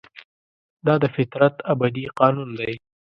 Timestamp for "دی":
2.59-2.73